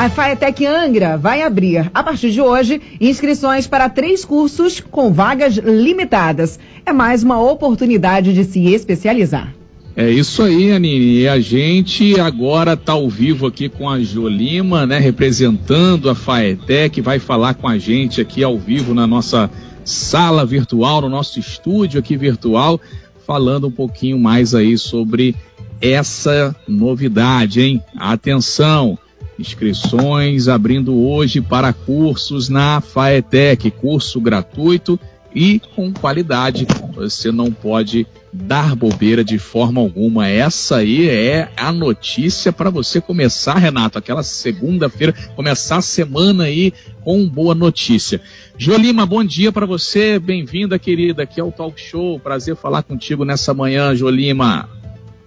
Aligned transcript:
A 0.00 0.08
Faetec 0.08 0.64
Angra 0.64 1.18
vai 1.18 1.42
abrir, 1.42 1.90
a 1.92 2.02
partir 2.02 2.30
de 2.30 2.40
hoje, 2.40 2.80
inscrições 2.98 3.66
para 3.66 3.86
três 3.86 4.24
cursos 4.24 4.80
com 4.80 5.12
vagas 5.12 5.58
limitadas. 5.58 6.58
É 6.86 6.90
mais 6.90 7.22
uma 7.22 7.38
oportunidade 7.38 8.32
de 8.32 8.44
se 8.44 8.64
especializar. 8.72 9.52
É 9.94 10.10
isso 10.10 10.42
aí, 10.42 10.72
Anine. 10.72 11.18
E 11.18 11.28
a 11.28 11.38
gente 11.38 12.18
agora 12.18 12.72
está 12.72 12.94
ao 12.94 13.10
vivo 13.10 13.46
aqui 13.46 13.68
com 13.68 13.90
a 13.90 14.00
Jolima, 14.00 14.86
né, 14.86 14.98
representando 14.98 16.08
a 16.08 16.14
Faetec, 16.14 16.98
vai 17.02 17.18
falar 17.18 17.52
com 17.52 17.68
a 17.68 17.76
gente 17.76 18.22
aqui 18.22 18.42
ao 18.42 18.58
vivo 18.58 18.94
na 18.94 19.06
nossa 19.06 19.50
sala 19.84 20.46
virtual, 20.46 21.02
no 21.02 21.10
nosso 21.10 21.38
estúdio 21.38 22.00
aqui 22.00 22.16
virtual, 22.16 22.80
falando 23.26 23.66
um 23.66 23.70
pouquinho 23.70 24.18
mais 24.18 24.54
aí 24.54 24.78
sobre 24.78 25.36
essa 25.78 26.56
novidade, 26.66 27.60
hein? 27.60 27.82
Atenção! 27.94 28.98
Inscrições 29.40 30.48
abrindo 30.48 30.94
hoje 30.94 31.40
para 31.40 31.72
cursos 31.72 32.50
na 32.50 32.82
Faetec, 32.82 33.70
curso 33.70 34.20
gratuito 34.20 35.00
e 35.34 35.58
com 35.74 35.90
qualidade. 35.94 36.66
Você 36.94 37.32
não 37.32 37.50
pode 37.50 38.06
dar 38.30 38.76
bobeira 38.76 39.24
de 39.24 39.38
forma 39.38 39.80
alguma. 39.80 40.28
Essa 40.28 40.76
aí 40.76 41.08
é 41.08 41.50
a 41.56 41.72
notícia 41.72 42.52
para 42.52 42.68
você 42.68 43.00
começar, 43.00 43.54
Renato, 43.54 43.98
aquela 43.98 44.22
segunda-feira, 44.22 45.14
começar 45.34 45.78
a 45.78 45.82
semana 45.82 46.44
aí 46.44 46.70
com 47.02 47.26
boa 47.26 47.54
notícia. 47.54 48.20
Jolima, 48.58 49.06
bom 49.06 49.24
dia 49.24 49.50
para 49.50 49.64
você, 49.64 50.18
bem-vinda, 50.18 50.78
querida, 50.78 51.22
aqui 51.22 51.40
é 51.40 51.44
o 51.44 51.50
Talk 51.50 51.80
Show. 51.80 52.20
Prazer 52.20 52.56
falar 52.56 52.82
contigo 52.82 53.24
nessa 53.24 53.54
manhã, 53.54 53.94
Jolima. 53.94 54.68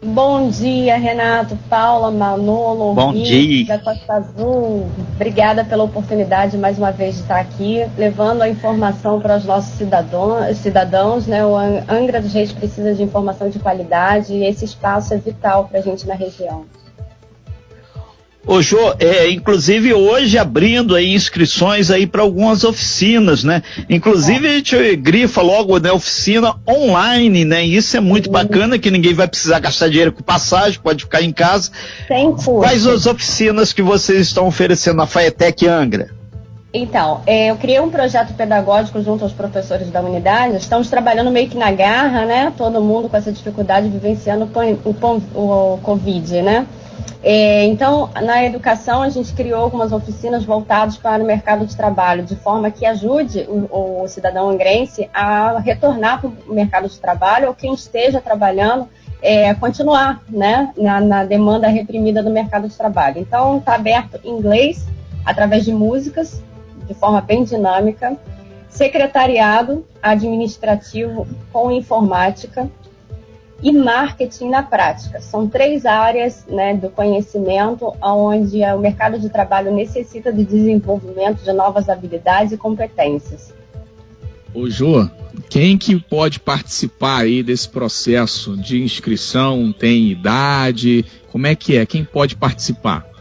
Bom 0.04 0.50
dia, 0.50 0.98
Renato, 0.98 1.58
Paula, 1.70 2.12
Manolo, 2.12 2.94
Bom 2.94 3.14
dia. 3.14 3.66
da 3.66 3.80
Costa 3.80 4.14
Azul. 4.16 4.86
Obrigada 5.16 5.64
pela 5.64 5.86
oportunidade 5.86 6.58
mais 6.58 6.78
uma 6.78 6.92
vez 6.92 7.16
de 7.16 7.22
estar 7.22 7.40
aqui, 7.40 7.86
levando 7.98 8.42
a 8.42 8.50
informação 8.50 9.22
para 9.22 9.38
os 9.38 9.46
nossos 9.46 9.74
cidadãos, 9.76 10.58
cidadãos 10.58 11.26
né? 11.26 11.46
O 11.46 11.56
Angra 11.56 12.22
dos 12.22 12.34
Reis 12.34 12.52
precisa 12.52 12.94
de 12.94 13.02
informação 13.02 13.50
de 13.50 13.60
qualidade 13.60 14.34
e 14.34 14.44
esse 14.44 14.66
espaço 14.66 15.14
é 15.14 15.18
vital 15.18 15.70
para 15.70 15.80
a 15.80 15.82
gente 15.82 16.06
na 16.06 16.16
região. 16.16 16.66
Ô 18.46 18.62
Jô, 18.62 18.94
é, 19.00 19.30
inclusive 19.30 19.94
hoje 19.94 20.38
abrindo 20.38 20.96
aí 20.96 21.14
inscrições 21.14 21.90
aí 21.90 22.06
para 22.06 22.22
algumas 22.22 22.66
oficinas, 22.66 23.42
né? 23.42 23.64
Inclusive 23.90 24.46
a 24.46 24.52
gente 24.52 24.96
grifa 24.98 25.42
logo, 25.42 25.80
né, 25.80 25.92
oficina 25.94 26.54
online, 26.68 27.46
né? 27.46 27.64
Isso 27.64 27.96
é 27.96 28.02
muito 28.02 28.30
bacana 28.30 28.78
que 28.78 28.92
ninguém 28.92 29.14
vai 29.14 29.30
precisar 29.30 29.60
gastar 29.60 29.88
dinheiro 29.88 30.12
com 30.12 30.22
passagem, 30.22 30.78
pode 30.82 31.06
ficar 31.06 31.22
em 31.22 31.32
casa. 31.32 31.72
Sem 32.06 32.32
custo. 32.34 32.56
Quais 32.56 32.86
as 32.86 33.06
oficinas 33.06 33.72
que 33.72 33.82
vocês 33.82 34.28
estão 34.28 34.46
oferecendo 34.46 34.98
na 34.98 35.08
Faetec 35.08 35.66
Angra? 35.66 36.10
Então, 36.74 37.22
é, 37.26 37.52
eu 37.52 37.56
criei 37.56 37.80
um 37.80 37.90
projeto 37.90 38.34
pedagógico 38.34 39.02
junto 39.02 39.24
aos 39.24 39.32
professores 39.32 39.90
da 39.90 40.02
unidade. 40.02 40.58
Estamos 40.58 40.90
trabalhando 40.90 41.32
meio 41.32 41.48
que 41.48 41.58
na 41.58 41.72
garra, 41.72 42.26
né? 42.26 42.52
Todo 42.58 42.82
mundo 42.82 43.08
com 43.08 43.16
essa 43.16 43.32
dificuldade 43.32 43.88
vivenciando 43.88 44.50
o, 44.84 44.90
o, 44.90 45.74
o 45.74 45.78
Covid, 45.78 46.42
né? 46.42 46.66
É, 47.26 47.64
então, 47.66 48.10
na 48.22 48.44
educação, 48.44 49.02
a 49.02 49.08
gente 49.08 49.34
criou 49.34 49.64
algumas 49.64 49.94
oficinas 49.94 50.44
voltadas 50.44 50.98
para 50.98 51.24
o 51.24 51.26
mercado 51.26 51.66
de 51.66 51.76
trabalho, 51.76 52.24
de 52.24 52.36
forma 52.36 52.70
que 52.70 52.86
ajude 52.86 53.48
o, 53.48 54.04
o 54.04 54.08
cidadão 54.10 54.50
angrense 54.50 55.10
a 55.14 55.58
retornar 55.60 56.20
para 56.20 56.30
o 56.30 56.54
mercado 56.54 56.90
de 56.90 57.00
trabalho 57.00 57.48
ou 57.48 57.54
quem 57.54 57.74
esteja 57.74 58.20
trabalhando 58.20 58.90
é, 59.22 59.54
continuar 59.54 60.22
né, 60.28 60.74
na, 60.78 61.00
na, 61.00 61.24
demanda 61.24 61.70
reprimida 61.70 62.22
do 62.22 62.30
mercado 62.30 62.68
de 62.68 62.76
trabalho. 62.76 63.20
Então, 63.20 63.58
está 63.58 63.76
aberto 63.76 64.20
inglês, 64.26 64.86
através 65.26 65.64
de 65.64 65.72
músicas, 65.72 66.44
de 66.86 66.94
forma 66.94 67.22
bem 67.22 67.46
dinâmica, 67.46 68.18
secretariado 68.68 69.86
administrativo 70.02 71.26
com 71.54 71.72
informática, 71.72 72.70
e 73.64 73.72
marketing 73.72 74.50
na 74.50 74.62
prática. 74.62 75.22
São 75.22 75.48
três 75.48 75.86
áreas 75.86 76.46
né, 76.48 76.76
do 76.76 76.90
conhecimento 76.90 77.96
onde 78.02 78.62
o 78.62 78.80
mercado 78.80 79.18
de 79.18 79.30
trabalho 79.30 79.74
necessita 79.74 80.34
de 80.34 80.44
desenvolvimento 80.44 81.42
de 81.44 81.54
novas 81.54 81.88
habilidades 81.88 82.52
e 82.52 82.58
competências. 82.58 83.54
Ô 84.54 84.70
Jô, 84.70 85.10
quem 85.50 85.78
que 85.78 86.00
pode 86.00 86.40
participar 86.40 87.22
aí 87.22 87.42
desse 87.42 87.70
processo 87.70 88.58
de 88.58 88.84
inscrição? 88.84 89.72
Tem 89.72 90.12
idade? 90.12 91.06
Como 91.32 91.48
é 91.48 91.56
que 91.56 91.78
é? 91.78 91.86
Quem 91.86 92.04
pode 92.04 92.36
participar? 92.36 93.13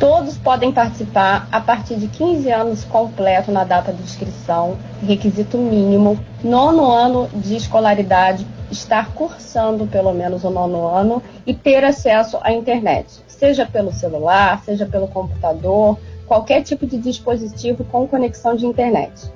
Todos 0.00 0.38
podem 0.38 0.72
participar 0.72 1.46
a 1.52 1.60
partir 1.60 1.96
de 1.96 2.08
15 2.08 2.50
anos 2.50 2.84
completo 2.84 3.52
na 3.52 3.64
data 3.64 3.92
de 3.92 4.02
inscrição, 4.02 4.78
requisito 5.06 5.58
mínimo, 5.58 6.18
nono 6.42 6.90
ano 6.90 7.28
de 7.34 7.54
escolaridade, 7.54 8.46
estar 8.70 9.12
cursando 9.12 9.86
pelo 9.86 10.14
menos 10.14 10.42
o 10.42 10.48
nono 10.48 10.88
ano 10.88 11.22
e 11.46 11.52
ter 11.52 11.84
acesso 11.84 12.38
à 12.40 12.50
internet, 12.50 13.22
seja 13.28 13.66
pelo 13.66 13.92
celular, 13.92 14.62
seja 14.64 14.86
pelo 14.86 15.06
computador, 15.06 15.98
qualquer 16.26 16.62
tipo 16.62 16.86
de 16.86 16.96
dispositivo 16.96 17.84
com 17.84 18.08
conexão 18.08 18.56
de 18.56 18.64
internet. 18.64 19.30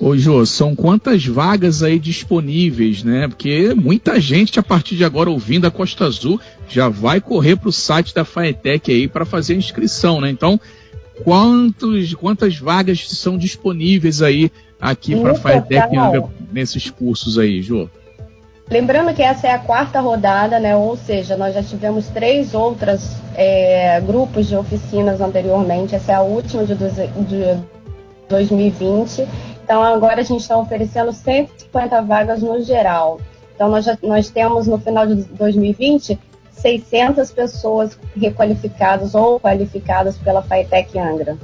Ô 0.00 0.16
Jô, 0.16 0.46
são 0.46 0.74
quantas 0.74 1.26
vagas 1.26 1.82
aí 1.82 1.98
disponíveis, 1.98 3.04
né? 3.04 3.28
Porque 3.28 3.74
muita 3.74 4.18
gente 4.18 4.58
a 4.58 4.62
partir 4.62 4.96
de 4.96 5.04
agora 5.04 5.28
ouvindo 5.28 5.66
a 5.66 5.70
Costa 5.70 6.06
Azul 6.06 6.40
já 6.66 6.88
vai 6.88 7.20
correr 7.20 7.56
para 7.56 7.68
o 7.68 7.72
site 7.72 8.14
da 8.14 8.24
Faetec 8.24 8.90
aí 8.90 9.06
para 9.06 9.26
fazer 9.26 9.52
a 9.52 9.58
inscrição, 9.58 10.18
né? 10.18 10.30
Então, 10.30 10.58
quantos, 11.22 12.14
quantas 12.14 12.56
vagas 12.56 13.10
são 13.10 13.36
disponíveis 13.36 14.22
aí 14.22 14.50
aqui 14.80 15.14
para 15.14 15.32
a 15.32 15.34
Faetec 15.34 15.90
nesses 16.50 16.88
cursos 16.88 17.38
aí, 17.38 17.60
Jô? 17.60 17.86
Lembrando 18.70 19.12
que 19.12 19.22
essa 19.22 19.48
é 19.48 19.52
a 19.52 19.58
quarta 19.58 20.00
rodada, 20.00 20.58
né? 20.58 20.74
Ou 20.74 20.96
seja, 20.96 21.36
nós 21.36 21.52
já 21.52 21.62
tivemos 21.62 22.06
três 22.06 22.54
outras 22.54 23.16
é, 23.34 24.00
grupos 24.00 24.48
de 24.48 24.56
oficinas 24.56 25.20
anteriormente. 25.20 25.94
Essa 25.94 26.12
é 26.12 26.14
a 26.14 26.22
última 26.22 26.64
de, 26.64 26.74
de 26.74 27.58
2020 28.30 29.26
então, 29.70 29.84
agora 29.84 30.20
a 30.20 30.24
gente 30.24 30.40
está 30.40 30.56
oferecendo 30.56 31.12
150 31.12 32.02
vagas 32.02 32.42
no 32.42 32.60
geral. 32.60 33.20
Então, 33.54 33.70
nós, 33.70 33.84
já, 33.84 33.96
nós 34.02 34.28
temos 34.28 34.66
no 34.66 34.78
final 34.78 35.06
de 35.06 35.14
2020 35.14 36.18
600 36.50 37.30
pessoas 37.30 37.96
requalificadas 38.20 39.14
ou 39.14 39.38
qualificadas 39.38 40.18
pela 40.18 40.42
FAITEC 40.42 40.98
Angra. 40.98 41.38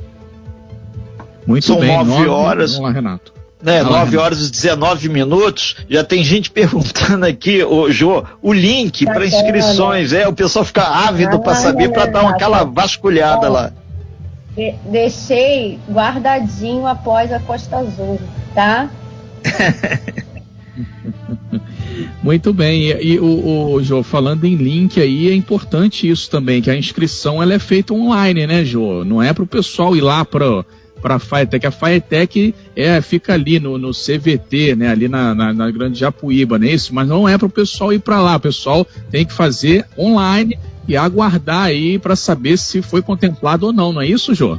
Muito 1.46 1.66
São 1.66 1.78
bem. 1.78 2.04
9 2.04 2.26
horas. 2.26 2.72
Vamos 2.72 2.88
lá, 2.88 2.94
Renato. 2.96 3.32
Né, 3.62 3.84
9 3.84 4.16
horas 4.16 4.48
e 4.48 4.50
19 4.50 5.08
minutos. 5.08 5.76
Já 5.88 6.02
tem 6.02 6.24
gente 6.24 6.50
perguntando 6.52 7.24
aqui, 7.26 7.62
ô, 7.62 7.88
Jô, 7.92 8.24
o 8.42 8.52
link 8.52 9.04
tá 9.04 9.14
para 9.14 9.24
inscrições. 9.24 10.12
É, 10.12 10.26
o 10.26 10.32
pessoal 10.32 10.64
fica 10.64 10.82
ávido 10.82 11.36
ah, 11.36 11.38
para 11.38 11.54
saber, 11.54 11.92
para 11.92 12.06
dar 12.06 12.22
uma, 12.22 12.32
aquela 12.32 12.64
vasculhada 12.64 13.46
Bom, 13.46 13.52
lá. 13.52 13.72
De 14.56 14.74
deixei 14.90 15.78
guardadinho 15.88 16.86
após 16.86 17.30
a 17.32 17.38
Costa 17.38 17.76
Azul, 17.76 18.18
tá? 18.54 18.88
Muito 22.22 22.52
bem, 22.52 22.90
e, 22.90 23.14
e 23.14 23.18
o, 23.18 23.72
o 23.74 23.82
Jô, 23.82 24.02
falando 24.02 24.44
em 24.44 24.56
link 24.56 25.00
aí, 25.00 25.30
é 25.30 25.34
importante 25.34 26.08
isso 26.08 26.30
também, 26.30 26.60
que 26.60 26.70
a 26.70 26.76
inscrição 26.76 27.42
ela 27.42 27.54
é 27.54 27.58
feita 27.58 27.94
online, 27.94 28.46
né, 28.46 28.64
Jô? 28.64 29.04
Não 29.04 29.22
é 29.22 29.32
para 29.32 29.44
o 29.44 29.46
pessoal 29.46 29.94
ir 29.94 30.00
lá 30.00 30.24
para 30.24 30.64
para 31.00 31.16
a 31.16 31.18
Faetec. 31.18 31.66
A 31.66 31.70
Faetec 31.70 32.54
é, 32.74 33.00
fica 33.00 33.34
ali 33.34 33.60
no, 33.60 33.78
no 33.78 33.92
CVT, 33.92 34.74
né, 34.74 34.88
ali 34.88 35.08
na, 35.08 35.34
na, 35.34 35.52
na 35.52 35.70
Grande 35.70 35.98
Japuíba, 35.98 36.58
não 36.58 36.66
é 36.66 36.70
isso? 36.70 36.94
Mas 36.94 37.06
não 37.06 37.28
é 37.28 37.36
para 37.38 37.46
o 37.46 37.50
pessoal 37.50 37.92
ir 37.92 38.00
para 38.00 38.20
lá. 38.20 38.36
O 38.36 38.40
pessoal 38.40 38.86
tem 39.10 39.24
que 39.24 39.32
fazer 39.32 39.84
online 39.96 40.58
e 40.88 40.96
aguardar 40.96 41.64
aí 41.64 41.98
para 41.98 42.16
saber 42.16 42.56
se 42.56 42.82
foi 42.82 43.02
contemplado 43.02 43.66
ou 43.66 43.72
não, 43.72 43.92
não 43.92 44.00
é 44.00 44.06
isso, 44.06 44.34
Jô? 44.34 44.58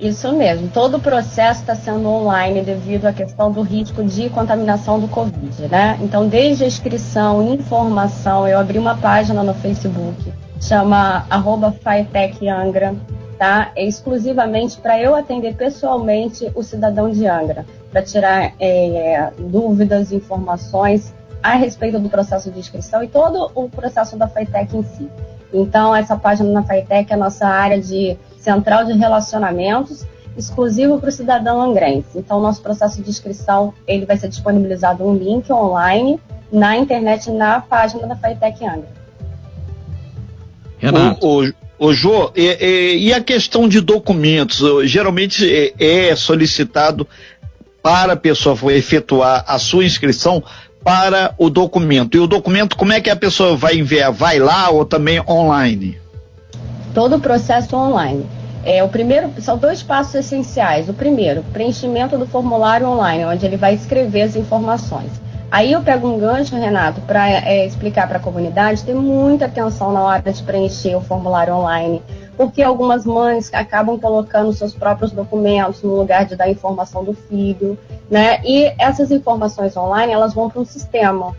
Isso 0.00 0.32
mesmo. 0.32 0.68
Todo 0.68 0.96
o 0.96 1.00
processo 1.00 1.60
está 1.60 1.74
sendo 1.74 2.08
online 2.08 2.62
devido 2.62 3.04
à 3.04 3.12
questão 3.12 3.52
do 3.52 3.60
risco 3.60 4.02
de 4.02 4.30
contaminação 4.30 4.98
do 4.98 5.06
Covid, 5.06 5.68
né? 5.68 5.98
Então, 6.00 6.26
desde 6.26 6.64
a 6.64 6.66
inscrição, 6.66 7.52
informação, 7.52 8.48
eu 8.48 8.58
abri 8.58 8.78
uma 8.78 8.96
página 8.96 9.42
no 9.42 9.52
Facebook, 9.52 10.32
chama 10.58 11.26
arroba 11.28 11.74
Angra, 12.50 12.94
tá? 13.38 13.72
É 13.76 13.86
exclusivamente 13.86 14.78
para 14.78 14.98
eu 14.98 15.14
atender 15.14 15.54
pessoalmente 15.54 16.50
o 16.54 16.62
cidadão 16.62 17.10
de 17.10 17.26
Angra, 17.26 17.66
para 17.92 18.02
tirar 18.02 18.54
é, 18.58 19.30
dúvidas, 19.38 20.12
informações 20.12 21.12
a 21.42 21.54
respeito 21.54 21.98
do 21.98 22.08
processo 22.08 22.50
de 22.50 22.58
inscrição 22.58 23.02
e 23.02 23.08
todo 23.08 23.50
o 23.54 23.68
processo 23.68 24.16
da 24.16 24.28
FAITEC 24.28 24.76
em 24.76 24.82
si. 24.82 25.08
Então, 25.52 25.94
essa 25.94 26.16
página 26.16 26.50
na 26.50 26.62
FAITEC 26.62 27.12
é 27.12 27.14
a 27.14 27.18
nossa 27.18 27.46
área 27.46 27.80
de 27.80 28.16
central 28.38 28.84
de 28.84 28.92
relacionamentos 28.92 30.06
exclusivo 30.36 30.98
para 30.98 31.08
o 31.08 31.12
cidadão 31.12 31.60
angrense. 31.60 32.16
Então, 32.16 32.40
nosso 32.40 32.62
processo 32.62 33.02
de 33.02 33.10
inscrição 33.10 33.74
ele 33.86 34.06
vai 34.06 34.16
ser 34.16 34.28
disponibilizado 34.28 35.04
um 35.04 35.14
link 35.14 35.50
online 35.52 36.20
na 36.52 36.76
internet 36.76 37.30
na 37.30 37.60
página 37.60 38.06
da 38.06 38.16
FAITEC 38.16 38.64
Angra. 38.64 39.00
Renato. 40.78 41.26
O, 41.26 41.44
o, 41.44 41.52
Ô 41.80 41.94
Jô, 41.94 42.30
e, 42.36 42.58
e, 42.60 43.08
e, 43.08 43.14
a 43.14 43.22
questão 43.22 43.66
de 43.66 43.80
documentos? 43.80 44.62
Geralmente 44.84 45.50
é, 45.50 46.10
é 46.10 46.14
solicitado 46.14 47.08
para 47.82 48.12
a 48.12 48.16
pessoa 48.16 48.54
efetuar 48.74 49.42
a 49.46 49.58
sua 49.58 49.82
inscrição 49.82 50.44
para 50.82 51.34
o 51.38 51.50
documento. 51.50 52.16
E 52.16 52.20
o 52.20 52.26
documento, 52.26 52.76
como 52.76 52.92
é 52.92 53.00
que 53.00 53.10
a 53.10 53.16
pessoa 53.16 53.56
vai 53.56 53.76
enviar? 53.76 54.12
Vai 54.12 54.38
lá 54.38 54.70
ou 54.70 54.84
também 54.84 55.20
online? 55.28 55.98
Todo 56.94 57.16
o 57.16 57.20
processo 57.20 57.76
online. 57.76 58.26
É, 58.64 58.82
o 58.82 58.88
primeiro, 58.88 59.30
são 59.38 59.56
dois 59.56 59.82
passos 59.82 60.14
essenciais. 60.14 60.88
O 60.88 60.94
primeiro, 60.94 61.42
preenchimento 61.52 62.18
do 62.18 62.26
formulário 62.26 62.86
online, 62.86 63.24
onde 63.24 63.46
ele 63.46 63.56
vai 63.56 63.74
escrever 63.74 64.22
as 64.22 64.36
informações. 64.36 65.10
Aí 65.50 65.72
eu 65.72 65.80
pego 65.82 66.08
um 66.08 66.18
gancho, 66.18 66.54
Renato, 66.54 67.00
para 67.00 67.28
é, 67.28 67.66
explicar 67.66 68.06
para 68.06 68.18
a 68.18 68.20
comunidade, 68.20 68.84
ter 68.84 68.94
muita 68.94 69.46
atenção 69.46 69.92
na 69.92 70.00
hora 70.00 70.32
de 70.32 70.42
preencher 70.44 70.94
o 70.94 71.00
formulário 71.00 71.54
online, 71.54 72.00
porque 72.40 72.62
algumas 72.62 73.04
mães 73.04 73.52
acabam 73.52 74.00
colocando 74.00 74.50
seus 74.54 74.72
próprios 74.72 75.12
documentos 75.12 75.82
no 75.82 75.94
lugar 75.94 76.24
de 76.24 76.34
dar 76.34 76.48
informação 76.48 77.04
do 77.04 77.12
filho, 77.12 77.78
né? 78.10 78.40
E 78.42 78.72
essas 78.78 79.10
informações 79.10 79.76
online, 79.76 80.10
elas 80.10 80.32
vão 80.32 80.48
para 80.48 80.62
um 80.62 80.64
sistema. 80.64 81.36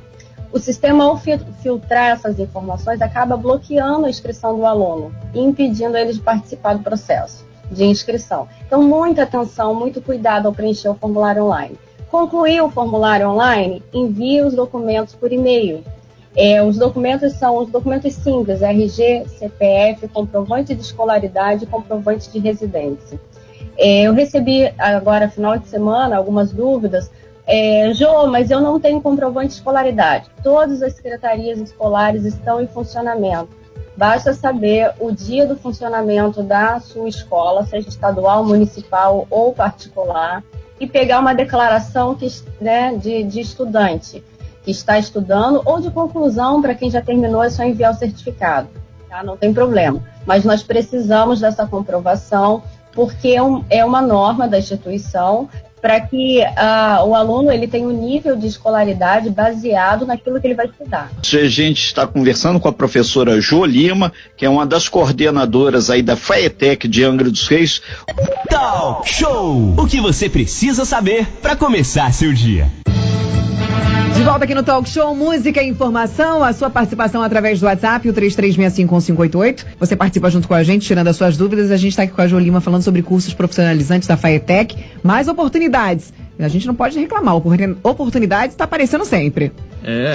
O 0.54 0.60
sistema, 0.60 1.06
ao 1.06 1.18
filtrar 1.18 2.12
essas 2.12 2.38
informações, 2.38 3.02
acaba 3.02 3.36
bloqueando 3.36 4.06
a 4.06 4.12
inscrição 4.12 4.56
do 4.56 4.64
aluno 4.64 5.12
impedindo 5.34 5.98
ele 5.98 6.14
de 6.14 6.20
participar 6.20 6.76
do 6.76 6.84
processo 6.84 7.48
de 7.72 7.84
inscrição. 7.84 8.48
Então, 8.68 8.84
muita 8.84 9.24
atenção, 9.24 9.74
muito 9.74 10.04
cuidado 10.04 10.46
ao 10.46 10.54
preencher 10.54 10.90
o 10.90 10.94
formulário 10.94 11.46
online. 11.46 11.80
Concluir 12.12 12.62
o 12.62 12.70
formulário 12.70 13.28
online, 13.28 13.82
envie 13.92 14.44
os 14.44 14.54
documentos 14.54 15.16
por 15.16 15.34
e-mail. 15.34 15.84
É, 16.36 16.64
os 16.64 16.78
documentos 16.78 17.34
são 17.34 17.58
os 17.58 17.70
documentos 17.70 18.14
simples, 18.14 18.62
RG, 18.62 19.26
CPF, 19.38 20.08
comprovante 20.08 20.74
de 20.74 20.82
escolaridade 20.82 21.66
e 21.66 21.68
comprovante 21.68 22.32
de 22.32 22.40
residência. 22.40 23.20
É, 23.78 24.04
eu 24.04 24.14
recebi 24.14 24.72
agora, 24.78 25.30
final 25.30 25.58
de 25.58 25.68
semana, 25.68 26.16
algumas 26.16 26.52
dúvidas. 26.52 27.12
É, 27.46 27.92
Jô, 27.94 28.28
mas 28.28 28.50
eu 28.50 28.62
não 28.62 28.80
tenho 28.80 29.02
comprovante 29.02 29.50
de 29.50 29.54
escolaridade. 29.56 30.30
Todas 30.42 30.82
as 30.82 30.94
secretarias 30.94 31.60
escolares 31.60 32.24
estão 32.24 32.62
em 32.62 32.68
funcionamento. 32.68 33.50
Basta 33.98 34.34
saber 34.34 34.94
o 35.00 35.12
dia 35.12 35.46
do 35.46 35.58
funcionamento 35.58 36.42
da 36.42 36.80
sua 36.80 37.10
escola, 37.10 37.66
seja 37.66 37.90
estadual, 37.90 38.46
municipal 38.46 39.28
ou 39.30 39.54
particular, 39.54 40.44
e 40.80 40.88
pegar 40.88 41.20
uma 41.20 41.36
declaração 41.36 42.16
que, 42.16 42.28
né, 42.60 42.96
de, 42.96 43.24
de 43.24 43.42
estudante 43.42 44.24
que 44.64 44.72
está 44.72 44.98
estudando 45.00 45.62
ou 45.66 45.80
de 45.80 45.90
conclusão 45.90 46.62
para 46.62 46.76
quem 46.76 46.90
já 46.90 47.02
terminou, 47.02 47.44
é 47.44 47.50
só 47.50 47.64
enviar 47.64 47.92
o 47.92 47.98
certificado. 47.98 48.70
Tá? 49.10 49.24
Não 49.24 49.36
tem 49.36 49.54
problema. 49.54 50.02
Mas 50.26 50.46
nós 50.46 50.64
precisamos 50.64 51.40
dessa 51.40 51.66
comprovação 51.66 52.64
porque 52.94 53.30
é, 53.30 53.42
um, 53.42 53.64
é 53.70 53.84
uma 53.84 54.02
norma 54.02 54.48
da 54.48 54.60
instituição 54.60 55.50
para 55.82 56.00
que 56.00 56.42
uh, 56.42 57.06
o 57.08 57.16
aluno 57.16 57.52
ele 57.52 57.68
tenha 57.68 57.88
um 57.88 57.92
nível 57.92 58.36
de 58.36 58.46
escolaridade 58.46 59.30
baseado 59.32 60.06
naquilo 60.06 60.40
que 60.40 60.46
ele 60.46 60.54
vai 60.54 60.68
estudar. 60.68 61.10
A 61.20 61.48
gente 61.48 61.84
está 61.84 62.06
conversando 62.06 62.60
com 62.60 62.68
a 62.68 62.74
professora 62.74 63.42
Jo 63.42 63.66
Lima, 63.66 64.14
que 64.38 64.46
é 64.46 64.50
uma 64.50 64.66
das 64.66 64.88
coordenadoras 64.88 65.90
aí 65.90 66.04
da 66.04 66.16
FAETEC 66.16 66.88
de 66.88 67.04
Angra 67.04 67.32
dos 67.32 67.48
Reis. 67.48 67.82
Talk 68.48 69.10
Show! 69.10 69.74
O 69.76 69.88
que 69.88 70.00
você 70.00 70.30
precisa 70.30 70.86
saber 70.86 71.26
para 71.42 71.56
começar 71.56 72.14
seu 72.14 72.32
dia. 72.32 72.68
De 74.22 74.24
volta 74.24 74.44
aqui 74.44 74.54
no 74.54 74.62
Talk 74.62 74.88
Show, 74.88 75.16
música 75.16 75.64
e 75.64 75.68
informação, 75.68 76.44
a 76.44 76.54
sua 76.54 76.70
participação 76.70 77.24
através 77.24 77.60
do 77.60 77.66
WhatsApp, 77.66 78.08
o 78.08 78.14
33651588. 78.14 79.66
Você 79.80 79.96
participa 79.96 80.30
junto 80.30 80.48
com 80.48 80.54
a 80.54 80.62
gente, 80.62 80.86
tirando 80.86 81.08
as 81.08 81.16
suas 81.16 81.36
dúvidas. 81.36 81.72
A 81.72 81.78
gente 81.78 81.90
está 81.90 82.04
aqui 82.04 82.14
com 82.14 82.22
a 82.22 82.28
Jolima 82.28 82.62
falando 82.62 82.84
sobre 82.84 83.02
cursos 83.02 83.34
profissionalizantes 83.34 84.08
da 84.08 84.16
FAETEC. 84.16 84.78
Mais 85.02 85.28
oportunidades. 85.28 86.14
A 86.38 86.48
gente 86.48 86.68
não 86.68 86.76
pode 86.76 87.00
reclamar, 87.00 87.36
oportunidades 87.36 88.54
está 88.54 88.66
aparecendo 88.66 89.06
sempre. 89.06 89.52
É, 89.84 90.14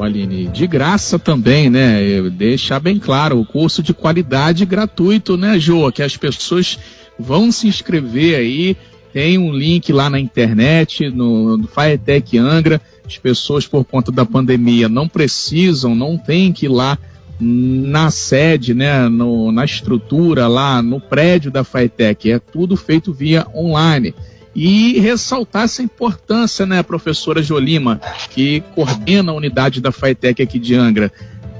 Aline, 0.00 0.46
de 0.46 0.66
graça 0.66 1.18
também, 1.18 1.68
né? 1.68 1.98
Deixar 2.30 2.78
bem 2.78 2.98
claro, 2.98 3.40
o 3.40 3.44
curso 3.44 3.82
de 3.82 3.92
qualidade 3.92 4.64
gratuito, 4.64 5.36
né, 5.36 5.58
Jô? 5.58 5.90
Que 5.90 6.02
as 6.02 6.16
pessoas 6.16 6.78
vão 7.18 7.50
se 7.50 7.66
inscrever 7.66 8.36
aí. 8.36 8.76
Tem 9.12 9.38
um 9.38 9.52
link 9.52 9.92
lá 9.92 10.08
na 10.08 10.20
internet, 10.20 11.10
no, 11.10 11.56
no 11.56 11.66
FAETEC 11.66 12.38
Angra 12.38 12.80
as 13.10 13.18
pessoas, 13.18 13.66
por 13.66 13.84
conta 13.84 14.12
da 14.12 14.24
pandemia, 14.24 14.88
não 14.88 15.08
precisam, 15.08 15.94
não 15.94 16.16
tem 16.16 16.52
que 16.52 16.66
ir 16.66 16.68
lá 16.68 16.96
na 17.40 18.10
sede, 18.10 18.74
né, 18.74 19.08
no, 19.08 19.50
na 19.50 19.64
estrutura 19.64 20.46
lá 20.46 20.82
no 20.82 21.00
prédio 21.00 21.50
da 21.50 21.64
FATEC. 21.64 22.32
É 22.32 22.38
tudo 22.38 22.76
feito 22.76 23.12
via 23.12 23.46
online. 23.54 24.14
E 24.54 24.98
ressaltar 25.00 25.64
essa 25.64 25.82
importância, 25.82 26.66
né, 26.66 26.82
professora 26.82 27.42
Jolima, 27.42 28.00
que 28.30 28.60
coordena 28.74 29.32
a 29.32 29.34
unidade 29.34 29.80
da 29.80 29.90
FATEC 29.90 30.42
aqui 30.42 30.58
de 30.58 30.74
Angra. 30.74 31.10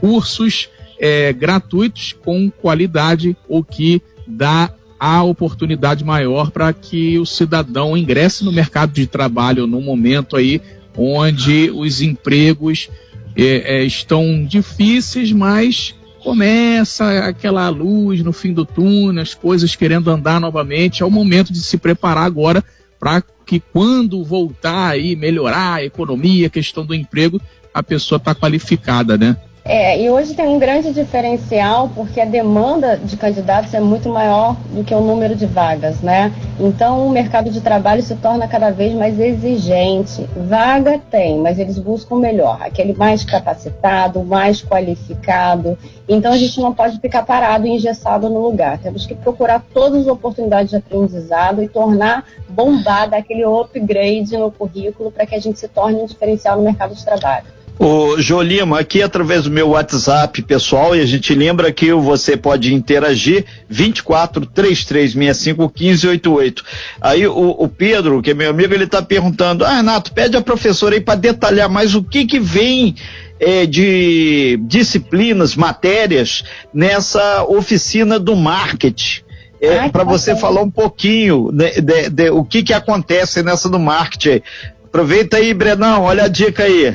Cursos 0.01 0.69
é, 0.99 1.33
gratuitos 1.33 2.13
com 2.13 2.51
qualidade, 2.51 3.37
o 3.49 3.65
que 3.65 4.03
dá 4.27 4.71
a 4.99 5.23
oportunidade 5.23 6.05
maior 6.05 6.51
para 6.51 6.71
que 6.75 7.19
o 7.19 7.25
cidadão 7.25 7.97
ingresse 7.97 8.45
no 8.45 8.53
mercado 8.53 8.93
de 8.93 9.07
trabalho 9.07 9.67
no 9.67 9.81
momento 9.81 10.37
aí 10.37 10.61
onde 10.97 11.71
os 11.71 12.01
empregos 12.01 12.89
é, 13.37 13.79
é, 13.79 13.85
estão 13.85 14.45
difíceis, 14.45 15.33
mas 15.33 15.95
começa 16.23 17.27
aquela 17.27 17.69
luz 17.69 18.23
no 18.23 18.33
fim 18.33 18.53
do 18.53 18.65
túnel, 18.65 19.23
as 19.23 19.35
coisas 19.35 19.75
querendo 19.75 20.11
andar 20.11 20.41
novamente. 20.41 21.03
É 21.03 21.07
o 21.07 21.11
momento 21.11 21.53
de 21.53 21.61
se 21.61 21.79
preparar 21.79 22.25
agora 22.25 22.65
para 22.99 23.23
que 23.47 23.59
quando 23.59 24.23
voltar 24.23 24.91
aí 24.91 25.17
melhorar 25.17 25.75
a 25.75 25.85
economia, 25.85 26.47
a 26.47 26.51
questão 26.51 26.85
do 26.85 26.95
emprego, 26.95 27.41
a 27.73 27.83
pessoa 27.83 28.19
está 28.19 28.35
qualificada, 28.35 29.17
né? 29.17 29.37
É, 29.63 30.01
e 30.01 30.09
hoje 30.09 30.35
tem 30.35 30.49
um 30.49 30.59
grande 30.59 30.93
diferencial 30.93 31.91
porque 31.95 32.21
a 32.21 32.25
demanda 32.25 32.97
de 32.97 33.17
candidatos 33.17 33.73
é 33.75 33.81
muito 33.81 34.09
maior 34.09 34.57
do 34.71 34.83
que 34.83 34.95
o 34.95 35.01
número 35.01 35.37
de 35.37 35.45
vagas, 35.45 36.01
né? 36.01 36.33
Então 36.59 37.07
o 37.07 37.11
mercado 37.11 37.51
de 37.51 37.61
trabalho 37.61 38.03
se 38.03 38.17
torna 38.17 38.49
cada 38.49 38.71
vez 38.71 38.95
mais 38.95 39.21
exigente. 39.21 40.27
Vaga 40.35 40.99
tem, 41.11 41.39
mas 41.39 41.59
eles 41.59 41.79
buscam 41.79 42.15
o 42.15 42.19
melhor, 42.19 42.59
aquele 42.63 42.95
mais 42.95 43.23
capacitado, 43.23 44.25
mais 44.25 44.63
qualificado. 44.63 45.79
Então 46.09 46.33
a 46.33 46.39
gente 46.39 46.59
não 46.59 46.75
pode 46.75 46.99
ficar 46.99 47.23
parado 47.25 47.67
e 47.67 47.71
engessado 47.71 48.31
no 48.31 48.41
lugar. 48.41 48.79
Temos 48.79 49.07
que 49.07 49.15
procurar 49.15 49.63
todas 49.75 50.01
as 50.01 50.07
oportunidades 50.07 50.71
de 50.71 50.77
aprendizado 50.77 51.63
e 51.63 51.69
tornar 51.69 52.25
bombada 52.49 53.17
aquele 53.17 53.45
upgrade 53.45 54.37
no 54.39 54.51
currículo 54.51 55.13
para 55.13 55.27
que 55.27 55.35
a 55.35 55.41
gente 55.41 55.59
se 55.59 55.69
torne 55.69 56.01
um 56.01 56.07
diferencial 56.07 56.57
no 56.57 56.65
mercado 56.65 56.95
de 56.95 57.05
trabalho. 57.05 57.60
O 57.83 58.21
Jolima, 58.21 58.79
aqui 58.79 59.01
através 59.01 59.45
do 59.45 59.51
meu 59.51 59.71
WhatsApp 59.71 60.43
pessoal, 60.43 60.95
e 60.95 61.01
a 61.01 61.07
gente 61.07 61.35
lembra 61.35 61.73
que 61.73 61.91
você 61.95 62.37
pode 62.37 62.75
interagir 62.75 63.47
24 63.71 64.45
3365 64.45 65.63
1588. 65.63 66.63
Aí 67.01 67.27
o, 67.27 67.57
o, 67.59 67.67
Pedro, 67.69 68.21
que 68.21 68.33
é 68.33 68.35
meu 68.35 68.51
amigo, 68.51 68.75
ele 68.75 68.85
está 68.85 69.01
perguntando: 69.01 69.65
Ah, 69.65 69.77
Renato, 69.77 70.13
pede 70.13 70.37
a 70.37 70.43
professora 70.43 70.95
aí 70.95 71.01
para 71.01 71.15
detalhar 71.15 71.71
mais 71.71 71.95
o 71.95 72.03
que 72.03 72.27
que 72.27 72.39
vem 72.39 72.97
é, 73.41 73.65
de 73.65 74.61
disciplinas, 74.65 75.57
matérias 75.57 76.45
nessa 76.75 77.45
oficina 77.45 78.19
do 78.19 78.37
marketing. 78.37 79.23
É, 79.59 79.89
para 79.89 80.05
você 80.05 80.37
falar 80.37 80.61
um 80.61 80.71
pouquinho 80.71 81.51
né, 81.51 81.71
de, 81.81 82.11
de, 82.11 82.29
o 82.29 82.45
que 82.45 82.63
que 82.63 82.75
acontece 82.75 83.43
nessa 83.43 83.71
do 83.71 83.79
marketing. 83.79 84.43
Aproveita 84.85 85.39
aí, 85.39 85.55
Brenão, 85.55 86.03
olha 86.03 86.25
a 86.25 86.29
dica 86.29 86.65
aí. 86.65 86.95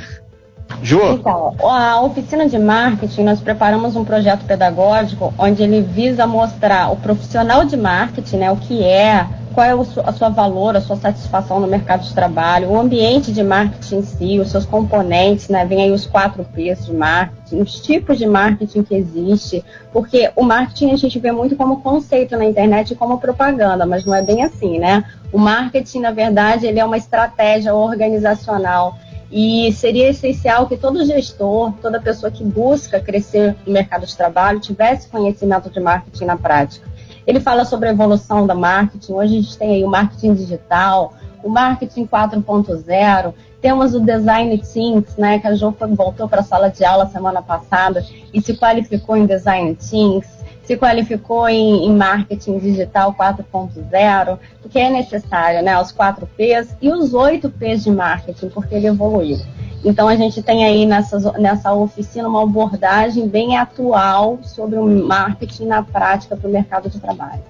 Ju? 0.82 1.02
Então, 1.14 1.56
a 1.60 2.02
oficina 2.02 2.48
de 2.48 2.58
marketing, 2.58 3.24
nós 3.24 3.40
preparamos 3.40 3.96
um 3.96 4.04
projeto 4.04 4.46
pedagógico 4.46 5.34
onde 5.38 5.64
ele 5.64 5.82
visa 5.82 6.28
mostrar 6.28 6.92
o 6.92 6.98
profissional 6.98 7.66
de 7.66 7.78
marketing, 7.78 8.38
né, 8.38 8.52
o 8.52 8.58
que 8.58 8.84
é, 8.84 9.28
qual 9.54 9.66
é 9.66 9.72
a 10.04 10.12
sua 10.12 10.30
valor, 10.30 10.76
a 10.76 10.82
sua 10.82 10.98
satisfação 10.98 11.62
no 11.62 11.68
mercado 11.68 12.04
de 12.04 12.14
trabalho, 12.14 12.70
o 12.70 12.80
ambiente 12.80 13.32
de 13.32 13.42
marketing 13.42 13.98
em 13.98 14.04
si, 14.04 14.40
os 14.40 14.52
seus 14.52 14.66
componentes, 14.66 15.48
né, 15.48 15.66
vem 15.66 15.82
aí 15.82 15.92
os 15.92 16.06
quatro 16.06 16.44
P's 16.44 16.86
de 16.86 16.94
marketing, 16.94 17.62
os 17.62 17.80
tipos 17.80 18.18
de 18.18 18.26
marketing 18.26 18.84
que 18.84 18.96
existe, 18.96 19.64
porque 19.94 20.30
o 20.36 20.44
marketing 20.44 20.92
a 20.92 20.98
gente 20.98 21.18
vê 21.20 21.32
muito 21.32 21.56
como 21.56 21.82
conceito 21.82 22.36
na 22.38 22.44
internet 22.44 22.92
e 22.92 22.96
como 22.96 23.18
propaganda, 23.18 23.86
mas 23.86 24.04
não 24.04 24.14
é 24.14 24.22
bem 24.22 24.44
assim, 24.44 24.78
né? 24.78 25.06
O 25.32 25.38
marketing, 25.38 26.02
na 26.02 26.12
verdade, 26.12 26.68
ele 26.68 26.80
é 26.80 26.86
uma 26.86 26.98
estratégia 26.98 27.74
organizacional 27.74 28.98
e 29.38 29.70
seria 29.74 30.12
essencial 30.12 30.66
que 30.66 30.78
todo 30.78 31.04
gestor, 31.04 31.74
toda 31.82 32.00
pessoa 32.00 32.32
que 32.32 32.42
busca 32.42 33.02
crescer 33.02 33.54
no 33.68 33.74
mercado 33.74 34.06
de 34.06 34.16
trabalho, 34.16 34.62
tivesse 34.62 35.10
conhecimento 35.10 35.70
de 35.70 35.78
marketing 35.78 36.24
na 36.24 36.38
prática. 36.38 36.88
Ele 37.28 37.42
fala 37.42 37.66
sobre 37.66 37.90
a 37.90 37.92
evolução 37.92 38.48
da 38.48 38.56
marketing. 38.56 39.12
Hoje 39.12 39.38
a 39.38 39.42
gente 39.42 39.58
tem 39.58 39.76
aí 39.76 39.84
o 39.84 39.90
marketing 39.90 40.36
digital, 40.36 41.14
o 41.44 41.50
marketing 41.50 42.08
4.0, 42.08 43.34
temos 43.60 43.94
o 43.94 44.00
design 44.00 44.58
teams, 44.58 45.18
né, 45.18 45.38
que 45.38 45.48
a 45.48 45.54
Jo 45.54 45.76
voltou 45.90 46.30
para 46.30 46.40
a 46.40 46.44
sala 46.44 46.70
de 46.70 46.86
aula 46.86 47.06
semana 47.08 47.42
passada 47.42 48.06
e 48.34 48.42
se 48.42 48.56
qualificou 48.56 49.18
em 49.18 49.26
design 49.26 49.76
teams. 49.76 50.26
Se 50.66 50.76
qualificou 50.76 51.48
em, 51.48 51.86
em 51.86 51.96
marketing 51.96 52.60
digital 52.60 53.14
4.0, 53.14 54.40
porque 54.62 54.80
é 54.80 54.90
necessário, 54.90 55.62
né? 55.64 55.80
Os 55.80 55.92
4 55.92 56.28
P's 56.36 56.76
e 56.82 56.90
os 56.92 57.14
8 57.14 57.50
P's 57.50 57.84
de 57.84 57.92
marketing, 57.92 58.50
porque 58.50 58.76
ele 58.76 58.88
evoluiu. 58.88 59.40
Então 59.84 60.08
a 60.08 60.16
gente 60.16 60.42
tem 60.42 60.66
aí 60.66 60.86
nessa, 60.86 61.20
nessa 61.34 61.72
oficina 61.72 62.28
uma 62.28 62.42
abordagem 62.42 63.28
bem 63.28 63.56
atual 63.56 64.40
sobre 64.42 64.80
o 64.80 64.88
marketing 64.88 65.66
na 65.66 65.84
prática 65.84 66.36
para 66.36 66.50
o 66.50 66.52
mercado 66.52 66.90
de 66.90 67.00
trabalho. 67.00 67.44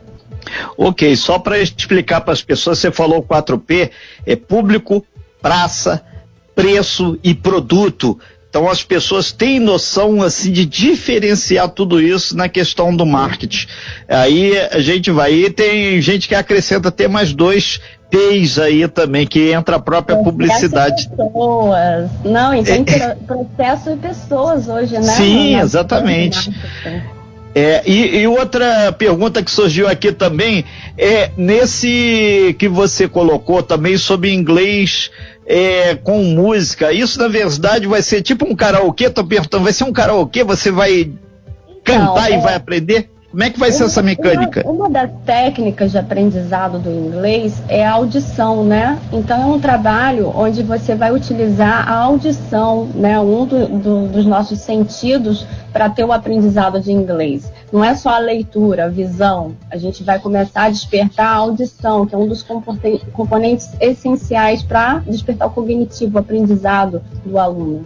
Ok, 0.78 1.16
só 1.16 1.40
para 1.40 1.58
explicar 1.60 2.22
para 2.22 2.34
as 2.34 2.42
pessoas, 2.42 2.80
você 2.80 2.92
falou 2.92 3.24
4P, 3.24 3.90
é 4.26 4.36
público, 4.36 5.04
praça, 5.42 6.04
preço 6.54 7.18
e 7.24 7.34
produto. 7.34 8.20
Então 8.56 8.70
as 8.70 8.82
pessoas 8.82 9.34
têm 9.34 9.60
noção 9.60 10.22
assim 10.22 10.50
de 10.50 10.66
diferenciar 10.66 11.68
tudo 11.68 12.00
isso 12.00 12.38
na 12.38 12.48
questão 12.48 12.96
do 12.96 13.06
marketing. 13.06 13.68
Aí 14.08 14.58
a 14.72 14.80
gente 14.80 15.12
vai 15.12 15.34
e 15.34 15.50
tem 15.50 16.00
gente 16.00 16.26
que 16.26 16.34
acrescenta 16.34 16.88
até 16.88 17.06
mais 17.06 17.34
dois 17.34 17.82
P's 18.10 18.58
aí 18.58 18.88
também, 18.88 19.28
que 19.28 19.52
entra 19.52 19.76
a 19.76 19.80
própria 19.80 20.16
processo 20.16 20.32
publicidade. 20.32 21.10
pessoas. 21.10 22.10
Não, 22.24 22.56
e 22.56 22.64
tem 22.64 22.86
é, 22.88 23.16
processo 23.28 23.90
e 23.92 23.98
pessoas 23.98 24.70
hoje, 24.70 24.94
né? 24.94 25.02
Sim, 25.02 25.60
exatamente. 25.60 26.50
É, 27.54 27.84
e, 27.86 28.20
e, 28.20 28.28
outra 28.28 28.92
pergunta 28.92 29.42
que 29.42 29.50
surgiu 29.50 29.88
aqui 29.88 30.12
também 30.12 30.66
é 30.98 31.32
nesse 31.38 32.54
que 32.60 32.68
você 32.68 33.08
colocou 33.08 33.64
também 33.64 33.98
sobre 33.98 34.34
inglês 34.34 35.10
é, 35.46 35.96
com 35.96 36.24
música. 36.24 36.92
Isso, 36.92 37.20
na 37.20 37.28
verdade, 37.28 37.88
vai 37.88 38.02
ser 38.02 38.22
tipo 38.22 38.46
um 38.46 38.56
karaokê? 38.56 39.10
Tô 39.10 39.24
perguntando, 39.24 39.64
vai 39.64 39.74
ser 39.74 39.84
um 39.84 39.94
karaokê? 39.94 40.44
Você 40.44 40.72
vai 40.72 41.12
cantar 41.84 42.30
Não, 42.30 42.30
e 42.30 42.34
é... 42.34 42.40
vai 42.40 42.56
aprender? 42.56 43.10
Como 43.36 43.44
é 43.44 43.50
que 43.50 43.60
vai 43.60 43.70
uma, 43.70 43.76
ser 43.76 43.84
essa 43.84 44.02
mecânica? 44.02 44.62
Uma, 44.64 44.86
uma, 44.86 44.90
das 44.90 45.12
técnicas 45.26 45.92
de 45.92 45.98
aprendizado 45.98 46.80
do 46.80 46.90
inglês 46.90 47.62
é 47.68 47.86
a 47.86 47.92
audição, 47.92 48.64
né? 48.64 48.98
Então 49.12 49.42
é 49.42 49.46
um 49.46 49.60
trabalho 49.60 50.32
onde 50.34 50.64
você 50.64 50.96
vai 50.96 51.12
utilizar 51.12 51.86
a 51.86 51.96
audição, 51.96 52.88
né? 52.96 53.20
Um 53.20 53.46
do, 53.46 53.68
do, 53.68 54.08
dos 54.08 54.26
nossos 54.26 54.60
sentidos 54.60 55.46
para 55.74 55.90
ter 55.90 56.06
o 56.06 56.14
aprendizado 56.14 56.80
de 56.80 56.94
inglês. 56.94 57.52
Não 57.76 57.84
é 57.84 57.94
só 57.94 58.12
a 58.12 58.20
leitura, 58.20 58.86
a 58.86 58.88
visão. 58.88 59.54
A 59.70 59.76
gente 59.76 60.02
vai 60.02 60.18
começar 60.18 60.64
a 60.64 60.70
despertar 60.70 61.28
a 61.28 61.36
audição, 61.36 62.06
que 62.06 62.16
é 62.16 62.18
um 62.18 62.26
dos 62.26 62.42
componentes 63.12 63.70
essenciais 63.82 64.64
para 64.64 65.00
despertar 65.00 65.50
o 65.50 65.52
cognitivo, 65.52 66.16
o 66.16 66.20
aprendizado 66.20 67.04
do 67.26 67.38
aluno. 67.38 67.86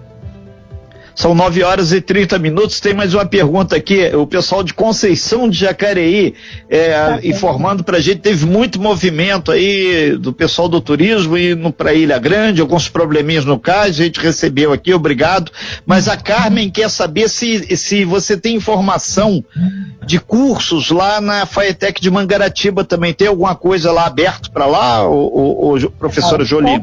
São 1.19 1.35
9 1.35 1.63
horas 1.63 1.91
e 1.91 1.99
30 1.99 2.39
minutos. 2.39 2.79
Tem 2.79 2.93
mais 2.93 3.13
uma 3.13 3.25
pergunta 3.25 3.75
aqui. 3.75 4.09
O 4.15 4.25
pessoal 4.25 4.63
de 4.63 4.73
Conceição 4.73 5.49
de 5.49 5.59
Jacareí 5.59 6.33
é, 6.69 6.93
tá 6.93 7.19
informando 7.21 7.83
para 7.83 7.97
a 7.97 7.99
gente. 7.99 8.21
Teve 8.21 8.45
muito 8.45 8.79
movimento 8.79 9.51
aí 9.51 10.15
do 10.17 10.31
pessoal 10.31 10.69
do 10.69 10.79
turismo 10.79 11.37
indo 11.37 11.73
para 11.73 11.93
Ilha 11.93 12.17
Grande, 12.17 12.61
alguns 12.61 12.87
probleminhas 12.87 13.43
no 13.43 13.59
caso. 13.59 13.89
A 13.89 14.05
gente 14.05 14.17
recebeu 14.17 14.71
aqui, 14.71 14.93
obrigado. 14.93 15.51
Mas 15.85 16.07
a 16.07 16.15
Carmen 16.15 16.69
quer 16.69 16.89
saber 16.89 17.27
se, 17.27 17.75
se 17.75 18.05
você 18.05 18.37
tem 18.37 18.55
informação 18.55 19.43
de 20.05 20.21
cursos 20.21 20.89
lá 20.89 21.19
na 21.19 21.45
Faetec 21.45 21.99
de 21.99 22.09
Mangaratiba 22.09 22.85
também. 22.85 23.13
Tem 23.13 23.27
alguma 23.27 23.55
coisa 23.55 23.91
lá 23.91 24.05
aberto 24.05 24.49
para 24.51 24.65
lá, 24.65 25.05
o, 25.05 25.73
o, 25.73 25.75
o 25.75 25.91
professora 25.91 26.45
Jolie? 26.45 26.81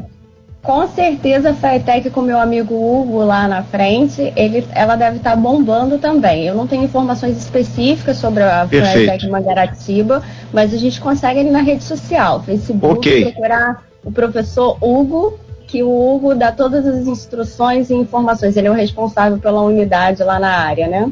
Com 0.67 0.85
certeza 0.85 1.51
a 1.51 1.53
Faetec 1.53 2.09
com 2.09 2.21
meu 2.21 2.37
amigo 2.37 2.75
Hugo 2.75 3.23
lá 3.23 3.47
na 3.47 3.63
frente, 3.63 4.33
ele, 4.35 4.67
ela 4.75 4.97
deve 4.97 5.15
estar 5.15 5.29
tá 5.29 5.35
bombando 5.37 5.97
também. 5.97 6.45
Eu 6.45 6.55
não 6.55 6.67
tenho 6.67 6.83
informações 6.83 7.37
específicas 7.37 8.17
sobre 8.17 8.43
a 8.43 8.67
Faetec 8.67 9.29
Mangaratiba, 9.29 10.21
mas 10.51 10.73
a 10.73 10.77
gente 10.77 10.99
consegue 10.99 11.39
ali 11.39 11.49
na 11.51 11.61
rede 11.61 11.85
social, 11.85 12.43
Facebook, 12.43 12.97
okay. 12.97 13.31
procurar 13.31 13.81
o 14.03 14.11
professor 14.11 14.77
Hugo, 14.81 15.39
que 15.65 15.81
o 15.83 15.89
Hugo 15.89 16.35
dá 16.35 16.51
todas 16.51 16.85
as 16.85 17.07
instruções 17.07 17.89
e 17.89 17.93
informações. 17.93 18.57
Ele 18.57 18.67
é 18.67 18.71
o 18.71 18.73
responsável 18.73 19.37
pela 19.37 19.61
unidade 19.61 20.21
lá 20.21 20.37
na 20.37 20.51
área, 20.51 20.89
né? 20.89 21.09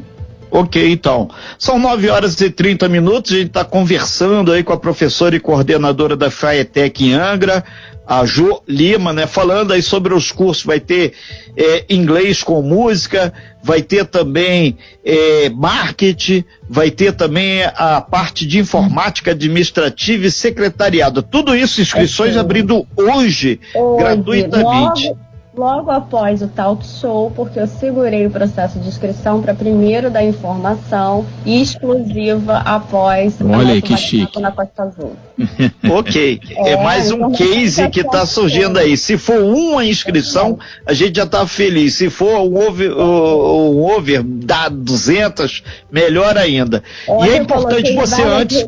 Ok, 0.50 0.92
então. 0.92 1.28
São 1.58 1.78
9 1.78 2.10
horas 2.10 2.38
e 2.40 2.50
30 2.50 2.88
minutos. 2.88 3.32
A 3.32 3.36
gente 3.36 3.48
está 3.48 3.64
conversando 3.64 4.52
aí 4.52 4.62
com 4.62 4.72
a 4.72 4.78
professora 4.78 5.34
e 5.34 5.40
coordenadora 5.40 6.14
da 6.14 6.30
FAETEC 6.30 7.06
em 7.06 7.14
Angra, 7.14 7.64
a 8.06 8.24
Jo 8.24 8.62
Lima, 8.68 9.12
né, 9.12 9.26
falando 9.26 9.72
aí 9.72 9.82
sobre 9.82 10.14
os 10.14 10.30
cursos, 10.30 10.64
vai 10.64 10.78
ter 10.78 11.12
é, 11.56 11.84
inglês 11.90 12.42
com 12.42 12.62
música, 12.62 13.32
vai 13.62 13.82
ter 13.82 14.04
também 14.04 14.78
é, 15.04 15.48
marketing, 15.50 16.44
vai 16.68 16.90
ter 16.90 17.12
também 17.12 17.64
a 17.64 18.00
parte 18.00 18.46
de 18.46 18.60
informática 18.60 19.32
administrativa 19.32 20.26
e 20.26 20.30
secretariado. 20.30 21.22
Tudo 21.22 21.54
isso, 21.56 21.80
inscrições 21.80 22.36
abrindo 22.36 22.86
hoje, 22.96 23.60
hoje 23.74 23.98
gratuitamente. 23.98 25.08
Logo 25.08 25.25
logo 25.56 25.90
após 25.90 26.42
o 26.42 26.48
talk 26.48 26.86
show, 26.86 27.30
porque 27.34 27.58
eu 27.58 27.66
segurei 27.66 28.26
o 28.26 28.30
processo 28.30 28.78
de 28.78 28.88
inscrição 28.88 29.40
para 29.40 29.54
primeiro 29.54 30.10
da 30.10 30.22
informação 30.22 31.26
exclusiva 31.46 32.58
após 32.58 33.38
Olha 33.40 33.72
aí 33.72 33.82
que 33.82 33.96
chique. 33.96 34.38
na 34.38 34.52
Costa 34.52 34.82
Azul. 34.82 35.16
ok, 35.90 36.40
é, 36.50 36.72
é 36.72 36.76
mais 36.82 37.10
um 37.10 37.32
case 37.32 37.88
que 37.88 38.00
está 38.00 38.24
surgindo 38.26 38.78
aí. 38.78 38.96
Se 38.96 39.16
for 39.16 39.40
uma 39.40 39.84
inscrição, 39.84 40.58
a 40.84 40.92
gente 40.92 41.16
já 41.16 41.24
está 41.24 41.46
feliz. 41.46 41.94
Se 41.94 42.10
for 42.10 42.40
um 42.40 42.56
over, 42.56 42.92
um 42.92 43.82
over 43.82 44.22
dá 44.22 44.68
200, 44.68 45.62
melhor 45.90 46.36
ainda. 46.36 46.82
e 47.24 47.30
é 47.30 47.36
importante 47.36 47.94
você 47.94 48.22
antes. 48.22 48.66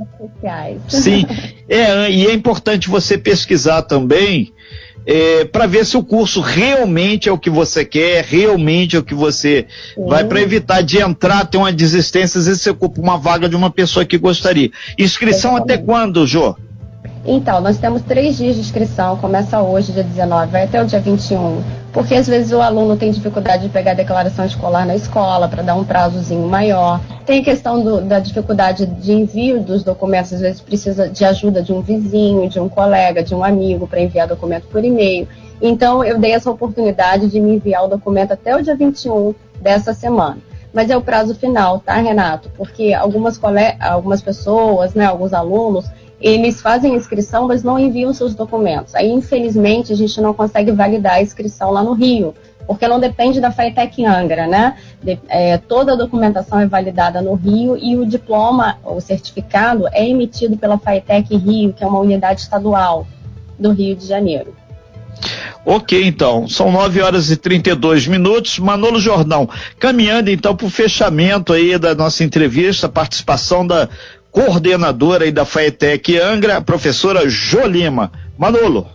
Sim, 0.89 1.27
é, 1.69 2.11
e 2.11 2.27
é 2.27 2.33
importante 2.33 2.89
você 2.89 3.19
pesquisar 3.19 3.83
também 3.83 4.53
é, 5.11 5.47
para 5.47 5.67
ver 5.67 5.87
se 5.87 5.97
o 5.97 6.05
curso 6.05 6.43
realmente 6.43 7.31
é 7.31 7.33
o 7.33 7.39
que 7.39 7.49
você 7.49 7.83
quer, 7.83 8.23
realmente 8.23 8.95
é 8.95 8.99
o 8.99 9.03
que 9.03 9.15
você 9.15 9.67
Sim. 9.95 10.07
vai 10.07 10.23
para 10.23 10.43
evitar 10.43 10.83
de 10.83 10.99
entrar, 10.99 11.47
ter 11.47 11.57
uma 11.57 11.73
desistência, 11.73 12.39
às 12.39 12.45
vezes 12.45 12.61
você 12.61 12.69
ocupa 12.69 13.01
uma 13.01 13.17
vaga 13.17 13.49
de 13.49 13.57
uma 13.57 13.71
pessoa 13.71 14.05
que 14.05 14.19
gostaria. 14.19 14.71
Inscrição 14.99 15.57
até 15.57 15.79
quando, 15.79 16.27
Jô? 16.27 16.55
Então, 17.31 17.61
nós 17.61 17.77
temos 17.77 18.01
três 18.01 18.39
dias 18.39 18.55
de 18.55 18.63
inscrição, 18.63 19.19
começa 19.19 19.61
hoje, 19.61 19.93
dia 19.93 20.03
19, 20.03 20.51
vai 20.51 20.65
até 20.65 20.83
o 20.83 20.87
dia 20.87 20.99
21, 20.99 21.63
porque 21.93 22.15
às 22.15 22.27
vezes 22.27 22.53
o 22.53 22.63
aluno 22.63 22.97
tem 22.97 23.11
dificuldade 23.11 23.65
de 23.65 23.69
pegar 23.69 23.91
a 23.91 23.95
declaração 23.95 24.47
escolar 24.47 24.87
na 24.87 24.97
escola 24.97 25.47
para 25.47 25.63
dar 25.63 25.75
um 25.75 25.85
prazozinho 25.85 26.49
maior. 26.49 26.99
Tem 27.27 27.43
a 27.43 27.45
questão 27.45 27.83
do, 27.83 28.01
da 28.01 28.19
dificuldade 28.19 28.87
de 28.87 29.13
envio 29.13 29.61
dos 29.61 29.85
documentos, 29.85 30.33
às 30.33 30.41
vezes 30.41 30.63
precisa 30.63 31.07
de 31.07 31.23
ajuda 31.23 31.63
de 31.63 31.71
um 31.71 31.83
vizinho, 31.83 32.49
de 32.49 32.59
um 32.59 32.67
colega, 32.67 33.23
de 33.23 33.35
um 33.35 33.45
amigo 33.45 33.87
para 33.87 34.01
enviar 34.01 34.27
documento 34.27 34.67
por 34.69 34.83
e-mail. 34.83 35.29
Então, 35.61 36.03
eu 36.03 36.19
dei 36.19 36.33
essa 36.33 36.51
oportunidade 36.51 37.29
de 37.29 37.39
me 37.39 37.57
enviar 37.57 37.85
o 37.85 37.89
documento 37.89 38.33
até 38.33 38.57
o 38.57 38.63
dia 38.63 38.75
21 38.75 39.35
dessa 39.61 39.93
semana 39.93 40.39
mas 40.71 40.91
é 40.91 40.97
o 40.97 41.01
prazo 41.01 41.35
final, 41.35 41.81
tá, 41.81 41.95
Renato? 41.95 42.51
Porque 42.57 42.93
algumas, 42.93 43.41
algumas 43.81 44.21
pessoas, 44.21 44.93
né, 44.95 45.07
alguns 45.07 45.33
alunos, 45.33 45.91
eles 46.21 46.61
fazem 46.61 46.95
inscrição, 46.95 47.47
mas 47.47 47.63
não 47.63 47.79
enviam 47.79 48.13
seus 48.13 48.35
documentos. 48.35 48.95
Aí, 48.95 49.11
infelizmente, 49.11 49.93
a 49.93 49.97
gente 49.97 50.21
não 50.21 50.35
consegue 50.35 50.73
validar 50.73 51.15
a 51.15 51.23
inscrição 51.23 51.71
lá 51.71 51.83
no 51.83 51.93
Rio, 51.93 52.35
porque 52.67 52.89
não 52.89 52.99
depende 52.99 53.41
da 53.41 53.51
FATEC 53.51 54.05
Angra, 54.05 54.47
né? 54.47 54.77
De, 55.03 55.19
é, 55.29 55.57
toda 55.59 55.93
a 55.93 55.97
documentação 55.97 56.61
é 56.61 56.67
validada 56.67 57.23
no 57.23 57.35
Rio 57.35 57.77
e 57.77 57.97
o 57.97 58.05
diploma, 58.05 58.79
o 58.85 59.01
certificado, 59.01 59.87
é 59.93 60.07
emitido 60.07 60.57
pela 60.57 60.79
FATEC 60.79 61.37
Rio, 61.37 61.73
que 61.73 61.85
é 61.85 61.87
uma 61.87 62.01
unidade 62.01 62.41
estadual 62.41 63.07
do 63.59 63.71
Rio 63.71 63.95
de 63.95 64.07
Janeiro. 64.07 64.55
Ok, 65.65 66.03
então, 66.07 66.49
são 66.49 66.71
9 66.73 67.03
horas 67.03 67.31
e 67.31 67.37
32 67.37 68.07
minutos. 68.07 68.59
Manolo 68.59 68.99
Jordão, 68.99 69.49
caminhando 69.79 70.31
então 70.31 70.57
para 70.57 70.67
o 70.67 70.71
fechamento 70.71 71.53
aí 71.53 71.77
da 71.79 71.95
nossa 71.95 72.25
entrevista, 72.25 72.89
participação 72.89 73.67
da 73.67 73.89
coordenadora 74.31 75.25
aí 75.25 75.33
da 75.33 75.45
FAETEC 75.45 76.19
Angra, 76.19 76.57
a 76.59 76.61
professora 76.61 77.29
Jolima. 77.29 78.13
Manolo. 78.39 78.87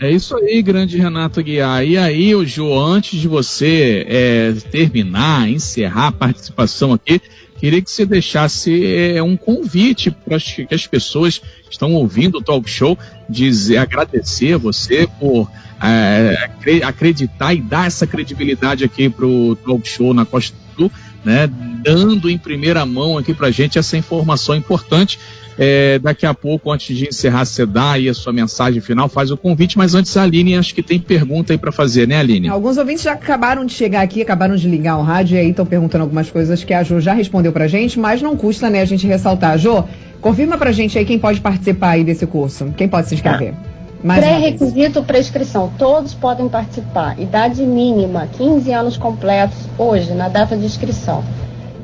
É 0.00 0.10
isso 0.10 0.36
aí, 0.36 0.62
grande 0.62 0.96
Renato 0.96 1.42
Guiar. 1.42 1.84
E 1.84 1.96
aí, 1.96 2.32
o 2.34 2.80
antes 2.80 3.20
de 3.20 3.26
você 3.26 4.06
é, 4.08 4.52
terminar, 4.70 5.48
encerrar 5.48 6.08
a 6.08 6.12
participação 6.12 6.92
aqui, 6.92 7.20
queria 7.58 7.82
que 7.82 7.90
você 7.90 8.06
deixasse 8.06 8.86
é, 8.86 9.20
um 9.20 9.36
convite 9.36 10.10
para 10.10 10.38
que 10.38 10.72
as 10.72 10.86
pessoas 10.86 11.38
que 11.38 11.72
estão 11.72 11.94
ouvindo 11.94 12.38
o 12.38 12.42
talk 12.42 12.70
show, 12.70 12.96
dizer, 13.28 13.78
agradecer 13.78 14.56
você 14.56 15.08
por 15.18 15.50
é, 15.82 16.48
acreditar 16.84 17.54
e 17.54 17.60
dar 17.60 17.88
essa 17.88 18.06
credibilidade 18.06 18.84
aqui 18.84 19.08
para 19.08 19.26
o 19.26 19.56
talk 19.56 19.86
show 19.88 20.14
na 20.14 20.24
Costa 20.24 20.54
do 20.76 20.82
Sul, 20.82 20.92
né? 21.28 21.48
dando 21.82 22.28
em 22.28 22.38
primeira 22.38 22.84
mão 22.84 23.18
aqui 23.18 23.34
pra 23.34 23.50
gente 23.50 23.78
essa 23.78 23.96
informação 23.96 24.54
importante. 24.56 25.18
É, 25.60 25.98
daqui 25.98 26.24
a 26.24 26.32
pouco, 26.32 26.70
antes 26.70 26.96
de 26.96 27.08
encerrar, 27.08 27.44
você 27.44 27.66
dá 27.66 27.92
aí 27.92 28.08
a 28.08 28.14
sua 28.14 28.32
mensagem 28.32 28.80
final, 28.80 29.08
faz 29.08 29.32
o 29.32 29.36
convite, 29.36 29.76
mas 29.76 29.92
antes 29.92 30.16
a 30.16 30.22
Aline 30.22 30.56
acho 30.56 30.72
que 30.72 30.84
tem 30.84 31.00
pergunta 31.00 31.52
aí 31.52 31.58
para 31.58 31.72
fazer, 31.72 32.06
né, 32.06 32.20
Aline? 32.20 32.48
Alguns 32.48 32.76
ouvintes 32.76 33.02
já 33.02 33.12
acabaram 33.12 33.66
de 33.66 33.72
chegar 33.72 34.02
aqui, 34.02 34.22
acabaram 34.22 34.54
de 34.54 34.68
ligar 34.68 34.96
o 34.98 35.02
rádio 35.02 35.36
e 35.36 35.40
aí 35.40 35.50
estão 35.50 35.66
perguntando 35.66 36.04
algumas 36.04 36.30
coisas 36.30 36.62
que 36.62 36.72
a 36.72 36.84
Jo 36.84 37.00
já 37.00 37.12
respondeu 37.12 37.50
pra 37.50 37.66
gente, 37.66 37.98
mas 37.98 38.22
não 38.22 38.36
custa, 38.36 38.70
né, 38.70 38.82
a 38.82 38.84
gente 38.84 39.04
ressaltar. 39.04 39.58
Jo, 39.58 39.82
confirma 40.20 40.56
pra 40.56 40.70
gente 40.70 40.96
aí 40.96 41.04
quem 41.04 41.18
pode 41.18 41.40
participar 41.40 41.90
aí 41.90 42.04
desse 42.04 42.24
curso, 42.24 42.72
quem 42.76 42.88
pode 42.88 43.08
se 43.08 43.16
inscrever. 43.16 43.54
Pré-requisito 44.02 45.02
para 45.02 45.18
inscrição, 45.18 45.72
todos 45.76 46.14
podem 46.14 46.48
participar. 46.48 47.18
Idade 47.18 47.62
mínima, 47.64 48.28
15 48.28 48.72
anos 48.72 48.96
completos, 48.96 49.58
hoje, 49.76 50.12
na 50.12 50.28
data 50.28 50.56
de 50.56 50.64
inscrição 50.64 51.24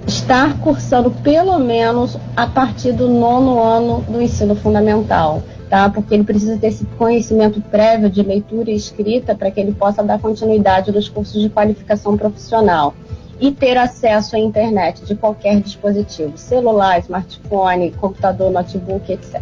estar 0.06 0.58
cursando 0.60 1.10
pelo 1.10 1.58
menos 1.58 2.18
a 2.36 2.46
partir 2.46 2.92
do 2.92 3.08
nono 3.08 3.58
ano 3.62 4.02
do 4.02 4.20
ensino 4.20 4.54
fundamental, 4.54 5.42
tá? 5.68 5.88
Porque 5.88 6.14
ele 6.14 6.24
precisa 6.24 6.58
ter 6.58 6.68
esse 6.68 6.84
conhecimento 6.98 7.60
prévio 7.62 8.10
de 8.10 8.22
leitura 8.22 8.70
e 8.70 8.76
escrita 8.76 9.34
para 9.34 9.50
que 9.50 9.60
ele 9.60 9.72
possa 9.72 10.02
dar 10.02 10.18
continuidade 10.18 10.92
nos 10.92 11.08
cursos 11.08 11.40
de 11.40 11.48
qualificação 11.48 12.16
profissional 12.16 12.94
e 13.40 13.50
ter 13.50 13.76
acesso 13.76 14.36
à 14.36 14.38
internet 14.38 15.04
de 15.04 15.14
qualquer 15.14 15.60
dispositivo, 15.60 16.36
celular, 16.36 16.98
smartphone, 17.00 17.90
computador, 17.92 18.50
notebook, 18.50 19.10
etc. 19.10 19.40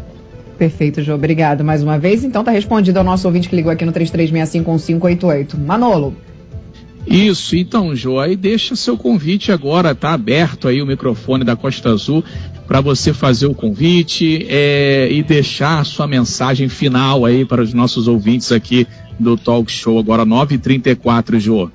Perfeito, 0.59 1.03
Jô. 1.03 1.15
Obrigado 1.15 1.65
mais 1.65 1.83
uma 1.83 1.99
vez. 1.99 2.25
Então 2.25 2.45
tá 2.45 2.51
respondido 2.51 2.99
ao 2.99 3.05
nosso 3.05 3.27
ouvinte 3.27 3.49
que 3.49 3.57
ligou 3.57 3.73
aqui 3.73 3.85
no 3.85 3.93
33651588. 3.93 5.59
Manolo. 5.59 6.15
Isso, 7.07 7.57
então, 7.57 7.97
Jô, 7.97 8.21
aí 8.21 8.37
deixa 8.37 8.77
seu 8.77 8.97
convite 8.97 9.51
agora, 9.51 9.93
tá 9.93 10.13
aberto 10.13 10.69
aí 10.69 10.81
o 10.81 10.87
microfone 10.87 11.43
da 11.43 11.57
Costa 11.57 11.91
Azul 11.91 12.25
para 12.67 12.81
você 12.81 13.13
fazer 13.13 13.47
o 13.47 13.55
convite 13.55 14.47
é, 14.49 15.09
e 15.11 15.23
deixar 15.23 15.81
a 15.81 15.85
sua 15.85 16.07
mensagem 16.07 16.69
final 16.69 17.25
aí 17.25 17.45
para 17.45 17.61
os 17.61 17.75
nossos 17.75 18.07
ouvintes 18.07 18.53
aqui 18.53 18.87
do 19.19 19.37
Talk 19.37 19.71
Show 19.71 19.99
agora 19.99 20.25
9h34, 20.25 21.39
Jô. 21.41 21.69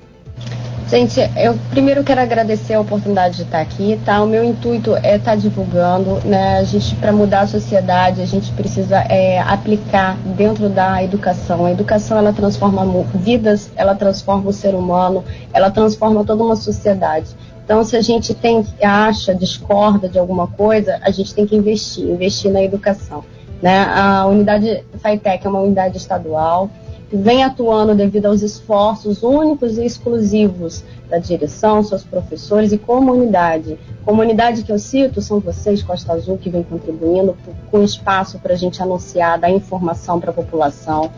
Gente, 0.88 1.20
eu 1.36 1.54
primeiro 1.68 2.02
quero 2.02 2.18
agradecer 2.22 2.72
a 2.72 2.80
oportunidade 2.80 3.36
de 3.36 3.42
estar 3.42 3.60
aqui, 3.60 4.00
tá? 4.06 4.22
O 4.22 4.26
meu 4.26 4.42
intuito 4.42 4.96
é 4.96 5.16
estar 5.16 5.36
divulgando, 5.36 6.18
né? 6.24 6.60
A 6.60 6.64
gente, 6.64 6.94
para 6.96 7.12
mudar 7.12 7.40
a 7.40 7.46
sociedade, 7.46 8.22
a 8.22 8.24
gente 8.24 8.50
precisa 8.52 8.96
é, 9.00 9.38
aplicar 9.38 10.16
dentro 10.34 10.70
da 10.70 11.04
educação. 11.04 11.66
A 11.66 11.72
educação, 11.72 12.16
ela 12.16 12.32
transforma 12.32 12.86
vidas, 13.14 13.70
ela 13.76 13.94
transforma 13.94 14.48
o 14.48 14.52
ser 14.52 14.74
humano, 14.74 15.22
ela 15.52 15.70
transforma 15.70 16.24
toda 16.24 16.42
uma 16.42 16.56
sociedade. 16.56 17.36
Então, 17.62 17.84
se 17.84 17.94
a 17.94 18.00
gente 18.00 18.32
tem, 18.32 18.64
acha, 18.82 19.34
discorda 19.34 20.08
de 20.08 20.18
alguma 20.18 20.46
coisa, 20.46 20.98
a 21.02 21.10
gente 21.10 21.34
tem 21.34 21.44
que 21.44 21.54
investir, 21.54 22.02
investir 22.02 22.50
na 22.50 22.62
educação. 22.62 23.22
Né? 23.60 23.84
A 23.94 24.24
unidade 24.24 24.82
FAITEC 25.02 25.46
é 25.46 25.50
uma 25.50 25.60
unidade 25.60 25.98
estadual, 25.98 26.70
vem 27.12 27.42
atuando 27.42 27.94
devido 27.94 28.26
aos 28.26 28.42
esforços 28.42 29.22
únicos 29.22 29.78
e 29.78 29.84
exclusivos 29.84 30.84
da 31.08 31.18
direção, 31.18 31.82
seus 31.82 32.04
professores 32.04 32.72
e 32.72 32.78
comunidade. 32.78 33.78
Comunidade 34.04 34.62
que 34.62 34.70
eu 34.70 34.78
cito 34.78 35.22
são 35.22 35.40
vocês, 35.40 35.82
Costa 35.82 36.12
Azul, 36.12 36.36
que 36.36 36.50
vem 36.50 36.62
contribuindo 36.62 37.36
com 37.70 37.82
espaço 37.82 38.38
para 38.38 38.52
a 38.52 38.56
gente 38.56 38.82
anunciar, 38.82 39.38
dar 39.38 39.50
informação 39.50 40.20
para 40.20 40.30
a 40.30 40.34
população. 40.34 41.10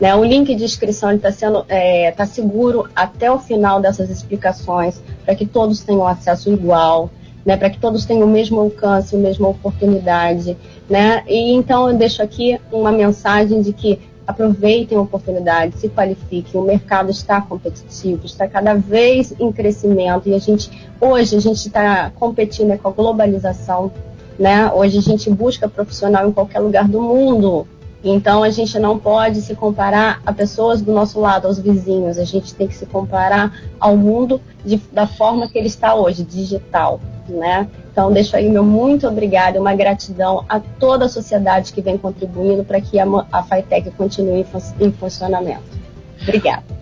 Né, 0.00 0.14
o 0.14 0.22
link 0.22 0.54
de 0.54 0.62
inscrição 0.62 1.10
está 1.12 1.32
sendo 1.32 1.64
é, 1.68 2.10
tá 2.10 2.26
seguro 2.26 2.86
até 2.94 3.30
o 3.32 3.38
final 3.38 3.80
dessas 3.80 4.10
explicações, 4.10 5.00
para 5.24 5.34
que 5.34 5.46
todos 5.46 5.80
tenham 5.80 6.06
acesso 6.06 6.52
igual, 6.52 7.08
né, 7.46 7.56
para 7.56 7.70
que 7.70 7.78
todos 7.78 8.04
tenham 8.04 8.26
o 8.26 8.30
mesmo 8.30 8.60
alcance, 8.60 9.16
a 9.16 9.18
mesma 9.18 9.48
oportunidade. 9.48 10.54
Né? 10.90 11.24
E 11.26 11.52
então 11.54 11.88
eu 11.88 11.96
deixo 11.96 12.22
aqui 12.22 12.60
uma 12.70 12.92
mensagem 12.92 13.62
de 13.62 13.72
que 13.72 13.98
aproveitem 14.26 14.98
a 14.98 15.00
oportunidade, 15.00 15.78
se 15.78 15.88
qualifiquem. 15.88 16.60
O 16.60 16.64
mercado 16.64 17.10
está 17.10 17.40
competitivo, 17.40 18.26
está 18.26 18.48
cada 18.48 18.74
vez 18.74 19.32
em 19.38 19.52
crescimento 19.52 20.28
e 20.28 20.34
a 20.34 20.38
gente 20.38 20.70
hoje 21.00 21.36
a 21.36 21.40
gente 21.40 21.66
está 21.66 22.10
competindo 22.10 22.76
com 22.78 22.88
a 22.88 22.92
globalização, 22.92 23.92
né? 24.38 24.70
Hoje 24.72 24.98
a 24.98 25.02
gente 25.02 25.30
busca 25.30 25.68
profissional 25.68 26.28
em 26.28 26.32
qualquer 26.32 26.60
lugar 26.60 26.88
do 26.88 27.00
mundo. 27.00 27.66
Então 28.02 28.42
a 28.42 28.50
gente 28.50 28.78
não 28.78 28.98
pode 28.98 29.40
se 29.40 29.54
comparar 29.54 30.20
a 30.24 30.32
pessoas 30.32 30.80
do 30.80 30.92
nosso 30.92 31.18
lado, 31.20 31.46
aos 31.46 31.58
vizinhos. 31.58 32.18
A 32.18 32.24
gente 32.24 32.54
tem 32.54 32.68
que 32.68 32.74
se 32.74 32.86
comparar 32.86 33.52
ao 33.80 33.96
mundo 33.96 34.40
de, 34.64 34.76
da 34.92 35.06
forma 35.06 35.48
que 35.48 35.58
ele 35.58 35.66
está 35.66 35.94
hoje, 35.94 36.22
digital, 36.22 37.00
né? 37.32 37.68
Então, 37.90 38.12
deixo 38.12 38.36
aí 38.36 38.48
meu 38.48 38.64
muito 38.64 39.06
obrigado, 39.06 39.58
uma 39.58 39.74
gratidão 39.74 40.44
a 40.48 40.60
toda 40.60 41.06
a 41.06 41.08
sociedade 41.08 41.72
que 41.72 41.80
vem 41.80 41.96
contribuindo 41.96 42.64
para 42.64 42.80
que 42.80 42.98
a, 42.98 43.06
a 43.32 43.42
FITEC 43.42 43.90
continue 43.92 44.44
em, 44.80 44.92
funcionamento. 44.92 45.64
Obrigada. 46.22 46.75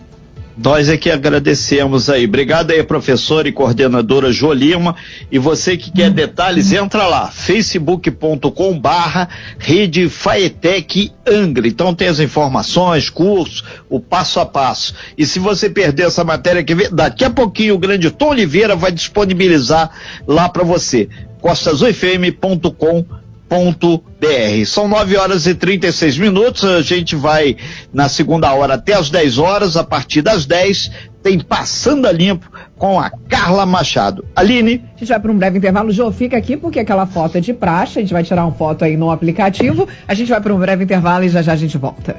Nós 0.57 0.87
é 0.87 0.95
que 0.95 1.11
agradecemos 1.11 2.09
aí. 2.09 2.25
Obrigado 2.25 2.71
aí, 2.71 2.81
professora 2.81 3.47
e 3.47 3.51
coordenadora 3.51 4.31
Jolima. 4.31 4.95
E 5.29 5.37
você 5.37 5.75
que 5.75 5.91
quer 5.91 6.09
detalhes, 6.09 6.71
entra 6.71 7.05
lá, 7.07 7.29
facebook.com 7.29 8.79
barra 8.79 9.27
Rede 9.59 10.07
Faetec 10.07 11.11
Angra. 11.27 11.67
Então 11.67 11.93
tem 11.93 12.07
as 12.07 12.19
informações, 12.19 13.09
cursos, 13.09 13.65
o 13.89 13.99
passo 13.99 14.39
a 14.39 14.45
passo. 14.45 14.95
E 15.17 15.25
se 15.25 15.39
você 15.39 15.69
perder 15.69 16.03
essa 16.03 16.23
matéria 16.23 16.63
que 16.63 16.73
vem, 16.73 16.89
daqui 16.89 17.25
a 17.25 17.29
pouquinho 17.29 17.75
o 17.75 17.79
grande 17.79 18.09
Tom 18.09 18.29
Oliveira 18.29 18.75
vai 18.75 18.91
disponibilizar 18.91 19.91
lá 20.25 20.47
para 20.47 20.63
você. 20.63 21.09
costasufm.com.br 21.41 23.24
br 23.49 24.65
São 24.65 24.87
9 24.87 25.17
horas 25.17 25.45
e 25.47 25.55
36 25.55 26.17
minutos. 26.17 26.63
A 26.63 26.81
gente 26.81 27.15
vai 27.15 27.55
na 27.93 28.09
segunda 28.09 28.51
hora 28.53 28.75
até 28.75 28.93
as 28.93 29.09
10 29.09 29.37
horas. 29.37 29.77
A 29.77 29.83
partir 29.83 30.21
das 30.21 30.45
10 30.45 30.91
tem 31.21 31.39
Passando 31.39 32.07
a 32.07 32.11
Limpo 32.11 32.49
com 32.77 32.99
a 32.99 33.09
Carla 33.29 33.65
Machado. 33.65 34.25
Aline. 34.35 34.83
A 34.95 34.99
gente 34.99 35.09
vai 35.09 35.19
para 35.19 35.31
um 35.31 35.37
breve 35.37 35.57
intervalo. 35.57 35.91
Jô, 35.91 36.11
fica 36.11 36.37
aqui 36.37 36.57
porque 36.57 36.79
aquela 36.79 37.05
foto 37.05 37.37
é 37.37 37.41
de 37.41 37.53
praxe. 37.53 37.99
A 37.99 38.01
gente 38.01 38.13
vai 38.13 38.23
tirar 38.23 38.45
uma 38.45 38.53
foto 38.53 38.83
aí 38.83 38.97
no 38.97 39.09
aplicativo. 39.09 39.87
A 40.07 40.13
gente 40.13 40.29
vai 40.29 40.41
para 40.41 40.53
um 40.53 40.59
breve 40.59 40.83
intervalo 40.83 41.23
e 41.23 41.29
já 41.29 41.41
já 41.41 41.53
a 41.53 41.55
gente 41.55 41.77
volta. 41.77 42.15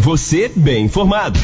Você 0.00 0.50
bem 0.54 0.84
informado. 0.84 1.40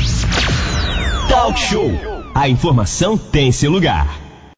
Talk 1.29 1.59
Show. 1.59 1.91
A 2.35 2.49
informação 2.49 3.19
tem 3.19 3.51
seu 3.51 3.71
lugar. 3.71 4.22